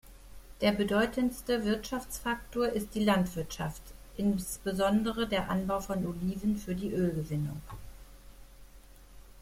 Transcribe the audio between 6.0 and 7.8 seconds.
Oliven für die Ölgewinnung.